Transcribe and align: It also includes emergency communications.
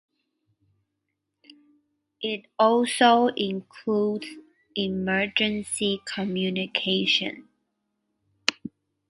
It 2.23 2.47
also 2.57 3.27
includes 3.37 4.25
emergency 4.75 6.01
communications. 6.05 7.45